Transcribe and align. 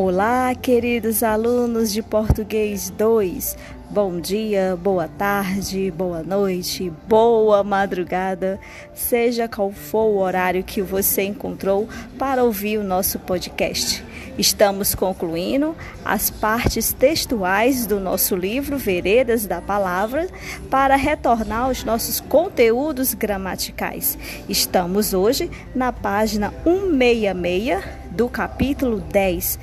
Olá, 0.00 0.54
queridos 0.54 1.24
alunos 1.24 1.92
de 1.92 2.04
Português 2.04 2.88
2. 2.88 3.56
Bom 3.90 4.20
dia, 4.20 4.78
boa 4.80 5.08
tarde, 5.08 5.90
boa 5.90 6.22
noite, 6.22 6.88
boa 7.08 7.64
madrugada, 7.64 8.60
seja 8.94 9.48
qual 9.48 9.72
for 9.72 10.04
o 10.04 10.18
horário 10.18 10.62
que 10.62 10.80
você 10.80 11.22
encontrou 11.22 11.88
para 12.16 12.44
ouvir 12.44 12.78
o 12.78 12.84
nosso 12.84 13.18
podcast. 13.18 14.04
Estamos 14.38 14.94
concluindo 14.94 15.74
as 16.04 16.30
partes 16.30 16.92
textuais 16.92 17.84
do 17.84 17.98
nosso 17.98 18.36
livro 18.36 18.78
Veredas 18.78 19.46
da 19.46 19.60
Palavra 19.60 20.28
para 20.70 20.94
retornar 20.94 21.62
aos 21.62 21.82
nossos 21.82 22.20
conteúdos 22.20 23.14
gramaticais. 23.14 24.16
Estamos 24.48 25.12
hoje 25.12 25.50
na 25.74 25.92
página 25.92 26.54
166 26.62 27.98
do 28.10 28.28
capítulo 28.28 29.00
10, 29.00 29.58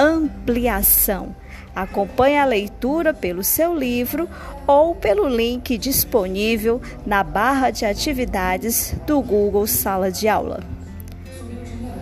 Ampliação. 0.00 1.34
Acompanhe 1.74 2.38
a 2.38 2.44
leitura 2.44 3.12
pelo 3.12 3.42
seu 3.42 3.74
livro 3.74 4.28
ou 4.64 4.94
pelo 4.94 5.28
link 5.28 5.76
disponível 5.76 6.80
na 7.04 7.24
barra 7.24 7.72
de 7.72 7.84
atividades 7.84 8.94
do 9.04 9.20
Google 9.20 9.66
Sala 9.66 10.08
de 10.08 10.28
Aula. 10.28 10.60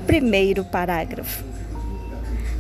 Primeiro 0.06 0.62
parágrafo. 0.62 1.42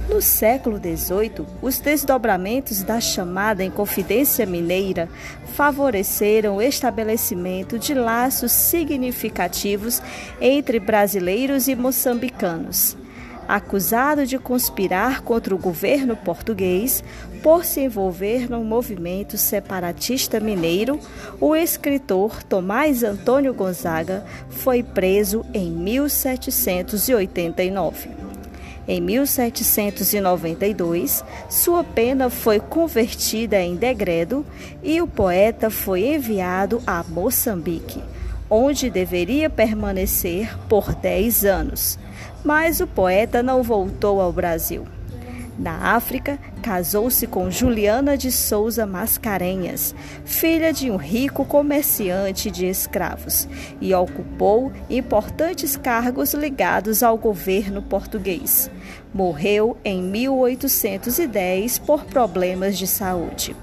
No 0.08 0.22
século 0.22 0.78
XVIII, 0.78 1.44
os 1.60 1.80
desdobramentos 1.80 2.82
da 2.82 2.98
chamada 2.98 3.62
Inconfidência 3.62 4.46
Mineira 4.46 5.06
favoreceram 5.54 6.56
o 6.56 6.62
estabelecimento 6.62 7.78
de 7.78 7.92
laços 7.92 8.52
significativos 8.52 10.00
entre 10.40 10.80
brasileiros 10.80 11.68
e 11.68 11.74
moçambicanos 11.74 12.96
acusado 13.48 14.26
de 14.26 14.38
conspirar 14.38 15.22
contra 15.22 15.54
o 15.54 15.58
governo 15.58 16.14
português 16.16 17.02
por 17.42 17.64
se 17.64 17.80
envolver 17.80 18.50
no 18.50 18.62
movimento 18.64 19.38
separatista 19.38 20.40
mineiro, 20.40 20.98
o 21.40 21.54
escritor 21.54 22.42
Tomás 22.42 23.02
Antônio 23.02 23.54
Gonzaga 23.54 24.26
foi 24.50 24.82
preso 24.82 25.46
em 25.54 25.70
1789. 25.70 28.26
Em 28.88 29.00
1792, 29.00 31.24
sua 31.50 31.82
pena 31.82 32.30
foi 32.30 32.60
convertida 32.60 33.60
em 33.60 33.74
degredo 33.74 34.46
e 34.82 35.00
o 35.00 35.08
poeta 35.08 35.70
foi 35.70 36.14
enviado 36.14 36.80
a 36.86 37.02
Moçambique, 37.02 38.00
onde 38.48 38.88
deveria 38.88 39.50
permanecer 39.50 40.56
por 40.68 40.94
10 40.94 41.44
anos 41.44 41.98
mas 42.44 42.80
o 42.80 42.86
poeta 42.86 43.42
não 43.42 43.62
voltou 43.62 44.20
ao 44.20 44.32
Brasil. 44.32 44.86
Na 45.58 45.94
África, 45.94 46.38
casou-se 46.62 47.26
com 47.26 47.50
Juliana 47.50 48.16
de 48.16 48.30
Souza 48.30 48.84
Mascarenhas, 48.84 49.94
filha 50.24 50.70
de 50.70 50.90
um 50.90 50.96
rico 50.96 51.46
comerciante 51.46 52.50
de 52.50 52.66
escravos, 52.66 53.48
e 53.80 53.94
ocupou 53.94 54.70
importantes 54.90 55.74
cargos 55.74 56.34
ligados 56.34 57.02
ao 57.02 57.16
governo 57.16 57.80
português. 57.80 58.70
Morreu 59.14 59.78
em 59.82 60.02
1810 60.02 61.78
por 61.78 62.04
problemas 62.04 62.76
de 62.76 62.86
saúde 62.86 63.56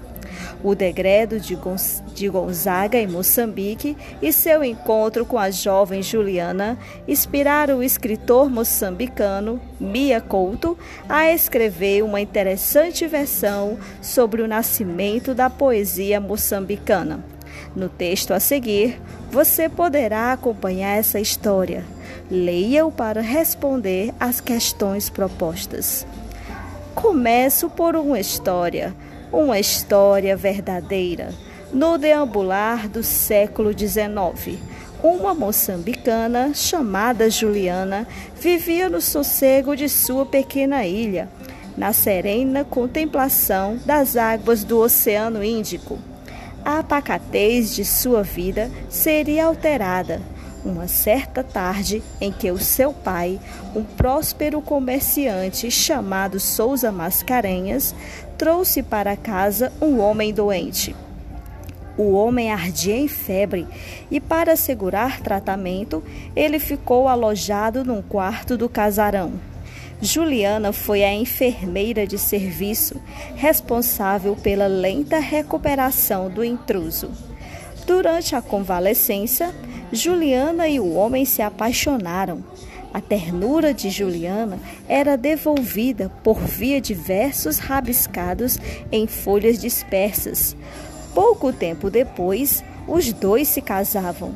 o 0.62 0.74
degredo 0.74 1.38
de, 1.40 2.28
Gonzaga 2.28 2.98
em 2.98 3.06
Moçambique 3.06 3.96
e 4.20 4.32
seu 4.32 4.64
encontro 4.64 5.24
com 5.24 5.38
a 5.38 5.50
jovem 5.50 6.02
Juliana 6.02 6.78
inspiraram 7.06 7.78
o 7.78 7.82
escritor 7.82 8.50
moçambicano 8.50 9.60
Mia 9.78 10.20
Couto 10.20 10.78
a 11.08 11.30
escrever 11.30 12.02
uma 12.02 12.20
interessante 12.20 13.06
versão 13.06 13.78
sobre 14.00 14.42
o 14.42 14.48
nascimento 14.48 15.34
da 15.34 15.50
poesia 15.50 16.20
moçambicana. 16.20 17.24
No 17.74 17.88
texto 17.88 18.32
a 18.32 18.40
seguir, 18.40 19.00
você 19.30 19.68
poderá 19.68 20.32
acompanhar 20.32 20.96
essa 20.96 21.20
história. 21.20 21.84
Leia-o 22.30 22.90
para 22.90 23.20
responder 23.20 24.12
às 24.18 24.40
questões 24.40 25.10
propostas. 25.10 26.06
Começo 26.94 27.68
por 27.68 27.96
uma 27.96 28.18
história 28.20 28.94
uma 29.34 29.58
história 29.58 30.36
verdadeira. 30.36 31.30
No 31.72 31.98
deambular 31.98 32.88
do 32.88 33.02
século 33.02 33.76
XIX, 33.76 34.58
uma 35.02 35.34
moçambicana 35.34 36.54
chamada 36.54 37.28
Juliana 37.28 38.06
vivia 38.40 38.88
no 38.88 39.00
sossego 39.00 39.74
de 39.74 39.88
sua 39.88 40.24
pequena 40.24 40.86
ilha, 40.86 41.28
na 41.76 41.92
serena 41.92 42.64
contemplação 42.64 43.76
das 43.84 44.16
águas 44.16 44.62
do 44.62 44.78
Oceano 44.78 45.42
Índico. 45.42 45.98
A 46.64 46.82
pacatez 46.82 47.74
de 47.74 47.84
sua 47.84 48.22
vida 48.22 48.70
seria 48.88 49.46
alterada 49.46 50.20
uma 50.64 50.88
certa 50.88 51.44
tarde 51.44 52.02
em 52.20 52.32
que 52.32 52.50
o 52.50 52.58
seu 52.58 52.92
pai, 52.92 53.38
um 53.74 53.84
próspero 53.84 54.62
comerciante 54.62 55.70
chamado 55.70 56.40
Souza 56.40 56.90
Mascarenhas, 56.90 57.94
trouxe 58.38 58.82
para 58.82 59.16
casa 59.16 59.72
um 59.80 60.00
homem 60.00 60.32
doente. 60.32 60.96
O 61.96 62.12
homem 62.14 62.50
ardia 62.50 62.96
em 62.96 63.06
febre 63.06 63.68
e, 64.10 64.18
para 64.20 64.54
assegurar 64.54 65.20
tratamento, 65.20 66.02
ele 66.34 66.58
ficou 66.58 67.06
alojado 67.06 67.84
num 67.84 68.02
quarto 68.02 68.56
do 68.56 68.68
casarão. 68.68 69.34
Juliana 70.02 70.72
foi 70.72 71.04
a 71.04 71.14
enfermeira 71.14 72.06
de 72.06 72.18
serviço 72.18 73.00
responsável 73.36 74.34
pela 74.34 74.66
lenta 74.66 75.18
recuperação 75.18 76.28
do 76.28 76.44
intruso. 76.44 77.10
Durante 77.86 78.34
a 78.34 78.42
convalescência, 78.42 79.54
Juliana 79.94 80.68
e 80.68 80.80
o 80.80 80.94
homem 80.94 81.24
se 81.24 81.40
apaixonaram. 81.40 82.42
A 82.92 83.00
ternura 83.00 83.74
de 83.74 83.90
Juliana 83.90 84.58
era 84.88 85.16
devolvida 85.16 86.10
por 86.22 86.38
via 86.38 86.80
de 86.80 86.94
versos 86.94 87.58
rabiscados 87.58 88.58
em 88.92 89.06
folhas 89.06 89.58
dispersas. 89.58 90.56
Pouco 91.14 91.52
tempo 91.52 91.90
depois, 91.90 92.62
os 92.86 93.12
dois 93.12 93.48
se 93.48 93.60
casavam. 93.60 94.34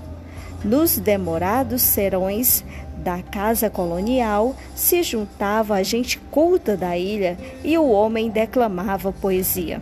Nos 0.64 0.98
demorados 0.98 1.82
serões 1.82 2.64
da 2.96 3.22
casa 3.22 3.70
colonial 3.70 4.56
se 4.74 5.02
juntava 5.02 5.76
a 5.76 5.82
gente 5.82 6.18
culta 6.18 6.76
da 6.76 6.98
ilha 6.98 7.38
e 7.62 7.78
o 7.78 7.88
homem 7.88 8.28
declamava 8.28 9.12
poesia. 9.12 9.80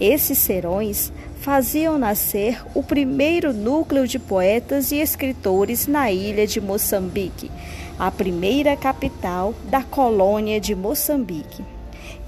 Esses 0.00 0.36
serões 0.38 1.10
faziam 1.40 1.96
nascer 1.96 2.62
o 2.74 2.82
primeiro 2.82 3.52
núcleo 3.52 4.06
de 4.06 4.18
poetas 4.18 4.92
e 4.92 4.96
escritores 4.96 5.86
na 5.86 6.10
ilha 6.12 6.46
de 6.46 6.60
Moçambique, 6.60 7.50
a 7.98 8.10
primeira 8.10 8.76
capital 8.76 9.54
da 9.70 9.82
colônia 9.82 10.60
de 10.60 10.74
Moçambique. 10.74 11.64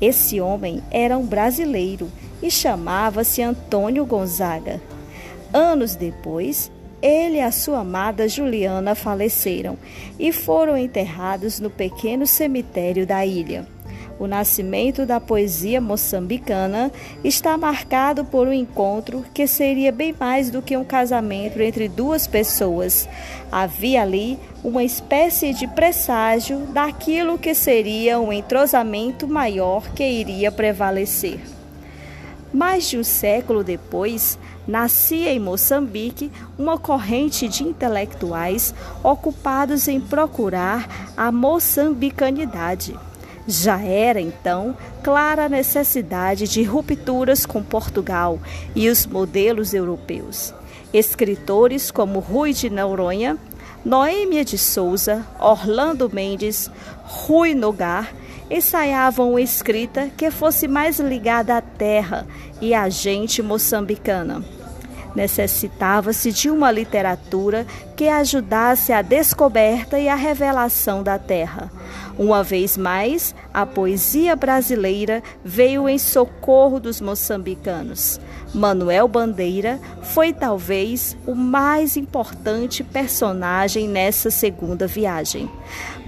Esse 0.00 0.40
homem 0.40 0.82
era 0.90 1.18
um 1.18 1.26
brasileiro 1.26 2.10
e 2.42 2.50
chamava-se 2.50 3.42
Antônio 3.42 4.06
Gonzaga. 4.06 4.80
Anos 5.52 5.94
depois, 5.94 6.70
ele 7.02 7.36
e 7.36 7.40
a 7.40 7.50
sua 7.50 7.80
amada 7.80 8.28
Juliana 8.28 8.94
faleceram 8.94 9.76
e 10.18 10.32
foram 10.32 10.76
enterrados 10.76 11.60
no 11.60 11.68
pequeno 11.68 12.26
cemitério 12.26 13.06
da 13.06 13.26
ilha. 13.26 13.66
O 14.18 14.26
nascimento 14.26 15.06
da 15.06 15.20
poesia 15.20 15.80
moçambicana 15.80 16.90
está 17.22 17.56
marcado 17.56 18.24
por 18.24 18.48
um 18.48 18.52
encontro 18.52 19.24
que 19.32 19.46
seria 19.46 19.92
bem 19.92 20.12
mais 20.18 20.50
do 20.50 20.60
que 20.60 20.76
um 20.76 20.84
casamento 20.84 21.60
entre 21.60 21.88
duas 21.88 22.26
pessoas. 22.26 23.08
Havia 23.50 24.02
ali 24.02 24.36
uma 24.64 24.82
espécie 24.82 25.54
de 25.54 25.68
presságio 25.68 26.59
daquilo 26.72 27.38
que 27.38 27.54
seria 27.54 28.18
um 28.18 28.32
entrosamento 28.32 29.28
maior 29.28 29.88
que 29.94 30.03
iria 30.03 30.50
prevalecer. 30.50 31.38
Mais 32.53 32.88
de 32.88 32.98
um 32.98 33.04
século 33.04 33.62
depois, 33.62 34.36
nascia 34.66 35.32
em 35.32 35.38
Moçambique 35.38 36.32
uma 36.59 36.76
corrente 36.76 37.47
de 37.47 37.62
intelectuais 37.62 38.74
ocupados 39.04 39.86
em 39.86 40.00
procurar 40.00 41.12
a 41.16 41.30
moçambicanidade. 41.30 42.97
Já 43.50 43.80
era 43.80 44.21
então 44.21 44.77
clara 45.03 45.47
a 45.47 45.48
necessidade 45.48 46.47
de 46.47 46.62
rupturas 46.62 47.47
com 47.47 47.62
Portugal 47.62 48.39
e 48.77 48.91
os 48.91 49.06
modelos 49.06 49.72
europeus. 49.72 50.53
Escritores 50.92 51.91
como 51.91 52.18
Rui 52.18 52.53
de 52.53 52.68
Noronha, 52.68 53.39
Noêmia 53.83 54.45
de 54.45 54.59
Souza, 54.59 55.27
Orlando 55.41 56.10
Mendes, 56.12 56.71
Rui 57.04 57.54
Nogar 57.54 58.15
ensaiavam 58.50 59.30
uma 59.30 59.41
escrita 59.41 60.10
que 60.15 60.30
fosse 60.30 60.68
mais 60.68 61.00
ligada 61.00 61.56
à 61.56 61.62
terra 61.62 62.27
e 62.60 62.74
à 62.74 62.91
gente 62.91 63.41
moçambicana. 63.41 64.58
Necessitava-se 65.15 66.33
de 66.33 66.51
uma 66.51 66.71
literatura 66.71 67.66
que 67.97 68.09
ajudasse 68.09 68.93
a 68.93 69.03
descoberta 69.03 69.99
e 69.99 70.09
a 70.09 70.15
revelação 70.15 71.03
da 71.03 71.19
terra. 71.19 71.71
Uma 72.19 72.43
vez 72.43 72.77
mais, 72.77 73.34
a 73.55 73.65
poesia 73.65 74.34
brasileira 74.34 75.22
veio 75.45 75.89
em 75.89 75.99
socorro 75.99 76.81
dos 76.81 77.01
moçambicanos. 77.01 78.21
Manuel 78.55 79.07
Bandeira 79.07 79.78
foi 80.03 80.33
talvez 80.33 81.16
o 81.27 81.34
mais 81.34 81.97
importante 81.97 82.83
personagem 82.83 83.87
nessa 83.87 84.31
segunda 84.31 84.87
viagem. 84.87 85.51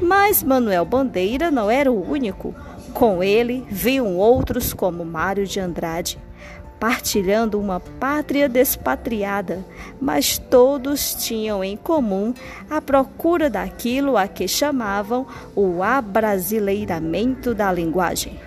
Mas 0.00 0.42
Manuel 0.42 0.84
Bandeira 0.84 1.50
não 1.50 1.70
era 1.70 1.92
o 1.92 2.10
único. 2.10 2.54
Com 2.94 3.22
ele 3.22 3.64
vinham 3.70 4.16
outros 4.16 4.72
como 4.72 5.04
Mário 5.04 5.46
de 5.46 5.60
Andrade, 5.60 6.18
partilhando 6.80 7.60
uma 7.60 7.78
pátria 7.78 8.48
despatriada, 8.48 9.62
mas 10.00 10.38
todos 10.38 11.14
tinham 11.14 11.62
em 11.62 11.76
comum 11.76 12.32
a 12.70 12.80
procura 12.80 13.50
daquilo 13.50 14.16
a 14.16 14.26
que 14.26 14.48
chamavam 14.48 15.26
o 15.54 15.82
abrasileiramento 15.82 17.54
da 17.54 17.70
linguagem. 17.70 18.40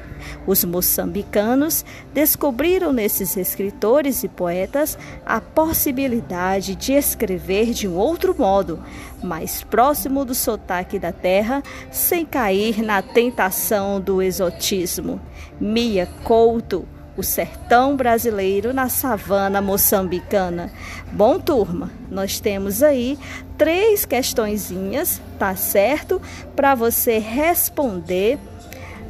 Os 0.47 0.63
moçambicanos 0.63 1.85
descobriram 2.13 2.91
nesses 2.91 3.35
escritores 3.37 4.23
e 4.23 4.29
poetas 4.29 4.97
a 5.25 5.39
possibilidade 5.39 6.75
de 6.75 6.93
escrever 6.93 7.73
de 7.73 7.87
um 7.87 7.95
outro 7.95 8.35
modo, 8.37 8.81
mais 9.21 9.63
próximo 9.63 10.25
do 10.25 10.33
sotaque 10.33 10.97
da 10.97 11.11
terra, 11.11 11.61
sem 11.91 12.25
cair 12.25 12.81
na 12.81 13.01
tentação 13.01 13.99
do 13.99 14.21
exotismo. 14.21 15.19
Mia 15.59 16.07
Couto, 16.23 16.87
o 17.15 17.23
sertão 17.23 17.95
brasileiro 17.95 18.73
na 18.73 18.89
savana 18.89 19.61
moçambicana. 19.61 20.71
Bom, 21.11 21.39
turma, 21.39 21.91
nós 22.09 22.39
temos 22.39 22.81
aí 22.81 23.17
três 23.57 24.05
questõezinhas, 24.05 25.21
tá 25.37 25.55
certo? 25.55 26.21
Para 26.55 26.75
você 26.75 27.19
responder 27.19 28.39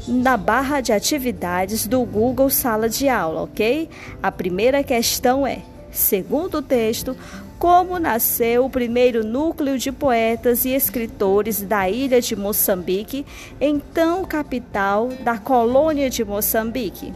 na 0.08 0.36
barra 0.36 0.82
de 0.82 0.92
atividades 0.92 1.88
do 1.88 2.04
Google 2.04 2.50
Sala 2.50 2.90
de 2.90 3.08
Aula, 3.08 3.44
ok? 3.44 3.90
A 4.22 4.32
primeira 4.32 4.84
questão 4.84 5.48
é: 5.48 5.60
segundo 5.92 6.58
o 6.58 6.62
texto, 6.62 7.16
como 7.58 7.98
nasceu 7.98 8.66
o 8.66 8.70
primeiro 8.70 9.24
núcleo 9.24 9.78
de 9.78 9.90
poetas 9.90 10.66
e 10.66 10.76
escritores 10.76 11.62
da 11.62 11.90
ilha 11.90 12.20
de 12.20 12.36
Moçambique, 12.36 13.26
então 13.62 14.26
capital 14.26 15.08
da 15.24 15.38
colônia 15.38 16.10
de 16.10 16.26
Moçambique? 16.26 17.14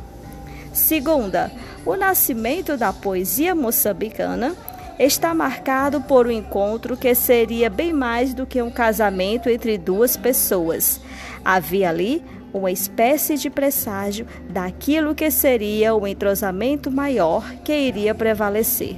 Segunda, 0.78 1.52
o 1.84 1.96
nascimento 1.96 2.78
da 2.78 2.94
poesia 2.94 3.56
moçambicana 3.56 4.56
está 5.00 5.34
marcado 5.34 6.02
por 6.02 6.28
um 6.28 6.32
encontro 6.32 6.96
que 6.96 7.14
seria 7.16 7.68
bem 7.68 7.92
mais 7.92 8.34
do 8.34 8.46
que 8.46 8.62
um 8.62 8.70
casamento 8.70 9.50
entre 9.50 9.78
duas 9.78 10.16
pessoas. 10.16 11.02
Havia 11.44 11.90
ali 11.90 12.24
uma 12.54 12.72
espécie 12.72 13.38
de 13.38 13.50
presságio 13.50 14.28
daquilo 14.50 15.16
que 15.16 15.32
seria 15.32 15.96
o 15.96 16.08
entrosamento 16.08 16.92
maior 16.92 17.44
que 17.66 17.76
iria 17.76 18.14
prevalecer. 18.14 18.98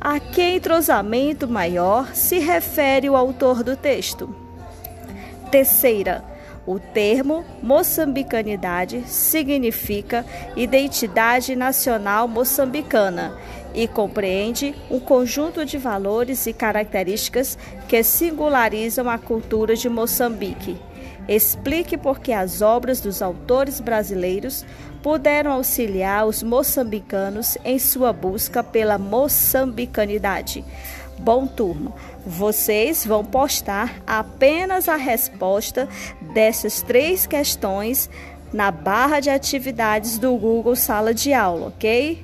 A 0.00 0.18
que 0.18 0.56
entrosamento 0.56 1.46
maior 1.46 2.14
se 2.14 2.38
refere 2.38 3.10
o 3.10 3.16
autor 3.16 3.62
do 3.62 3.76
texto? 3.76 4.34
Terceira, 5.50 6.24
o 6.66 6.78
termo 6.78 7.44
moçambicanidade 7.62 9.02
significa 9.06 10.24
identidade 10.56 11.56
nacional 11.56 12.28
moçambicana 12.28 13.36
e 13.74 13.88
compreende 13.88 14.74
um 14.90 15.00
conjunto 15.00 15.64
de 15.64 15.78
valores 15.78 16.46
e 16.46 16.52
características 16.52 17.56
que 17.88 18.02
singularizam 18.02 19.08
a 19.08 19.18
cultura 19.18 19.74
de 19.76 19.88
Moçambique 19.88 20.76
Explique 21.28 21.96
por 21.96 22.18
que 22.18 22.32
as 22.32 22.60
obras 22.60 23.00
dos 23.00 23.22
autores 23.22 23.80
brasileiros 23.80 24.64
puderam 25.00 25.52
auxiliar 25.52 26.26
os 26.26 26.42
moçambicanos 26.42 27.56
em 27.64 27.78
sua 27.78 28.12
busca 28.12 28.64
pela 28.64 28.98
moçambicanidade. 28.98 30.64
Bom, 31.22 31.46
turma, 31.46 31.92
vocês 32.24 33.04
vão 33.04 33.22
postar 33.22 34.00
apenas 34.06 34.88
a 34.88 34.96
resposta 34.96 35.86
dessas 36.32 36.80
três 36.80 37.26
questões 37.26 38.08
na 38.50 38.70
barra 38.70 39.20
de 39.20 39.28
atividades 39.28 40.18
do 40.18 40.34
Google 40.36 40.74
Sala 40.74 41.12
de 41.12 41.34
Aula, 41.34 41.66
ok? 41.66 42.22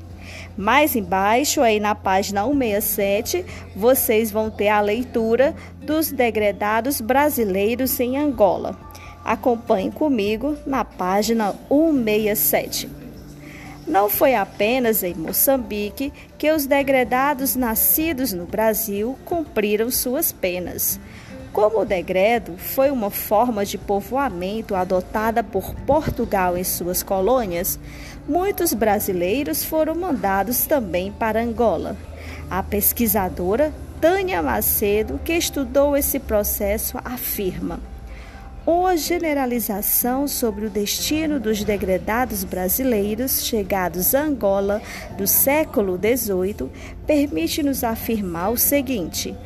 Mais 0.56 0.96
embaixo, 0.96 1.60
aí 1.60 1.78
na 1.78 1.94
página 1.94 2.44
167, 2.44 3.44
vocês 3.76 4.30
vão 4.30 4.48
ter 4.50 4.68
a 4.68 4.80
leitura 4.80 5.54
dos 5.82 6.10
degredados 6.10 6.98
brasileiros 6.98 8.00
em 8.00 8.16
Angola. 8.16 8.78
Acompanhe 9.22 9.90
comigo 9.90 10.56
na 10.66 10.86
página 10.86 11.54
167. 11.68 13.05
Não 13.86 14.10
foi 14.10 14.34
apenas 14.34 15.04
em 15.04 15.14
Moçambique 15.14 16.12
que 16.36 16.50
os 16.50 16.66
degredados 16.66 17.54
nascidos 17.54 18.32
no 18.32 18.44
Brasil 18.44 19.16
cumpriram 19.24 19.90
suas 19.90 20.32
penas. 20.32 20.98
Como 21.52 21.80
o 21.80 21.84
degredo 21.84 22.58
foi 22.58 22.90
uma 22.90 23.10
forma 23.10 23.64
de 23.64 23.78
povoamento 23.78 24.74
adotada 24.74 25.42
por 25.42 25.72
Portugal 25.86 26.56
em 26.58 26.64
suas 26.64 27.02
colônias, 27.02 27.78
muitos 28.28 28.74
brasileiros 28.74 29.64
foram 29.64 29.94
mandados 29.94 30.66
também 30.66 31.12
para 31.12 31.40
Angola. 31.40 31.96
A 32.50 32.62
pesquisadora 32.64 33.72
Tânia 34.00 34.42
Macedo, 34.42 35.20
que 35.24 35.32
estudou 35.32 35.96
esse 35.96 36.18
processo, 36.18 36.98
afirma 37.04 37.80
uma 38.66 38.96
generalização 38.96 40.26
sobre 40.26 40.66
o 40.66 40.70
destino 40.70 41.38
dos 41.38 41.62
degredados 41.62 42.42
brasileiros 42.42 43.44
chegados 43.44 44.12
a 44.12 44.22
Angola 44.22 44.82
do 45.16 45.24
século 45.24 45.96
XVIII 45.96 46.68
permite-nos 47.06 47.84
afirmar 47.84 48.50
o 48.50 48.56
seguinte: 48.56 49.36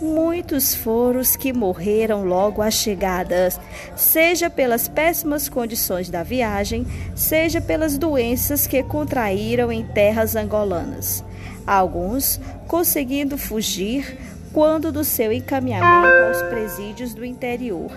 muitos 0.00 0.74
foram 0.74 1.20
os 1.20 1.36
que 1.36 1.52
morreram 1.52 2.24
logo 2.24 2.62
à 2.62 2.70
chegada, 2.70 3.50
seja 3.94 4.48
pelas 4.48 4.88
péssimas 4.88 5.46
condições 5.46 6.08
da 6.08 6.22
viagem, 6.22 6.86
seja 7.14 7.60
pelas 7.60 7.98
doenças 7.98 8.66
que 8.66 8.82
contraíram 8.82 9.70
em 9.70 9.84
terras 9.84 10.34
angolanas. 10.34 11.22
Alguns 11.66 12.40
conseguindo 12.66 13.36
fugir 13.36 14.16
quando 14.54 14.90
do 14.90 15.04
seu 15.04 15.30
encaminhamento 15.30 16.24
aos 16.26 16.42
presídios 16.48 17.12
do 17.12 17.24
interior 17.24 17.90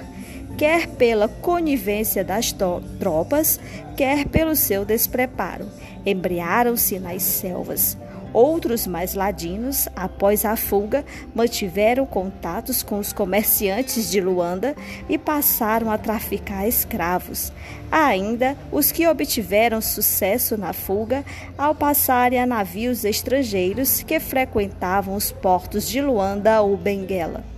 quer 0.57 0.88
pela 0.88 1.27
conivência 1.27 2.24
das 2.24 2.53
tropas, 3.00 3.60
quer 3.95 4.27
pelo 4.27 4.55
seu 4.55 4.86
despreparo. 4.86 5.67
Embriaram-se 6.05 7.00
nas 7.00 7.24
selvas. 7.24 7.98
Outros 8.33 8.88
mais 8.88 9.13
ladinos, 9.13 9.88
após 9.95 10.43
a 10.43 10.55
fuga, 10.55 11.05
mantiveram 11.36 12.03
contatos 12.03 12.81
com 12.81 12.98
os 12.98 13.13
comerciantes 13.13 14.10
de 14.10 14.19
Luanda 14.19 14.75
e 15.07 15.19
passaram 15.19 15.91
a 15.91 16.00
traficar 16.00 16.67
escravos. 16.67 17.53
Ainda 17.91 18.57
os 18.72 18.91
que 18.91 19.07
obtiveram 19.07 19.79
sucesso 19.81 20.57
na 20.57 20.74
fuga 20.74 21.24
ao 21.55 21.75
passarem 21.75 22.39
a 22.41 22.45
navios 22.48 23.05
estrangeiros 23.05 24.01
que 24.01 24.19
frequentavam 24.19 25.15
os 25.15 25.31
portos 25.31 25.88
de 25.88 26.01
Luanda 26.01 26.60
ou 26.63 26.75
Benguela 26.75 27.52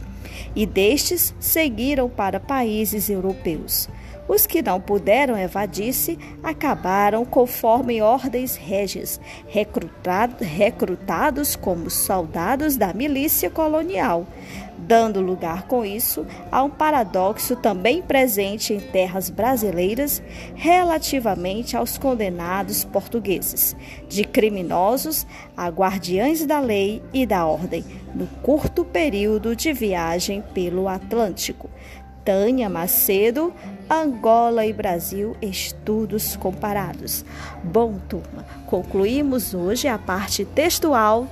e 0.56 0.66
destes 0.66 1.34
seguiram 1.40 2.10
para 2.10 2.40
países 2.40 3.10
europeus. 3.10 3.90
Os 4.27 4.48
que 4.48 4.62
não 4.62 4.82
puderam 4.82 5.38
evadir-se 5.38 6.17
acabaram 6.41 7.24
conforme 7.24 8.01
ordens 8.01 8.55
régias, 8.55 9.22
recrutados 9.48 11.55
como 11.55 11.91
soldados 11.91 12.75
da 12.75 12.91
milícia 12.91 13.51
colonial, 13.51 14.25
dando 14.77 15.22
lugar 15.22 15.67
com 15.67 15.86
isso 15.86 16.25
a 16.51 16.63
um 16.63 16.72
paradoxo 16.72 17.55
também 17.55 18.01
presente 18.01 18.74
em 18.74 18.79
terras 18.79 19.29
brasileiras 19.29 20.22
relativamente 20.55 21.77
aos 21.77 21.98
condenados 21.98 22.84
portugueses, 22.84 23.75
de 24.10 24.24
criminosos 24.24 25.27
a 25.55 25.70
guardiães 25.70 26.46
da 26.46 26.60
lei 26.60 27.01
e 27.13 27.27
da 27.27 27.46
ordem, 27.46 27.86
no 28.13 28.25
curto 28.41 28.84
período 28.84 29.55
de 29.55 29.72
viagem 29.72 30.44
pelo 30.53 30.88
Atlântico. 30.88 31.70
Tânia 32.25 32.67
Macedo, 32.67 33.53
Angola 33.89 34.65
e 34.65 34.74
Brasil, 34.74 35.38
estudos 35.41 36.36
comparados. 36.36 37.24
Bom, 37.63 38.00
turma, 38.10 38.44
concluímos 38.65 39.53
hoje 39.53 39.88
a 39.88 40.00
parte 40.00 40.44
textual 40.44 41.27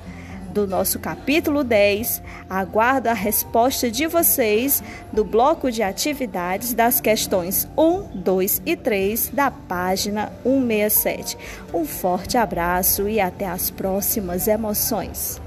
do 0.54 0.68
nosso 0.68 1.00
capítulo 1.00 1.64
10. 1.64 2.22
Aguardo 2.48 3.10
a 3.10 3.14
resposta 3.14 3.90
de 3.90 4.06
vocês 4.06 4.84
do 5.12 5.26
bloco 5.26 5.72
de 5.72 5.82
atividades 5.82 6.76
das 6.76 7.02
questões 7.02 7.68
1, 7.76 8.22
2 8.22 8.62
e 8.64 8.76
3 8.76 9.30
da 9.30 9.50
página 9.50 10.32
167. 10.44 11.38
Um 11.74 11.86
forte 11.86 12.38
abraço 12.38 13.10
e 13.10 13.20
até 13.20 13.48
as 13.48 13.72
próximas 13.72 14.48
emoções. 14.48 15.42